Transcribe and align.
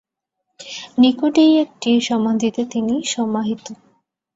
নিকটেই 0.97 1.53
একটি 1.63 1.91
সমাধিতে 2.01 2.61
তিনি 2.65 2.95
সমাহিত। 3.07 3.65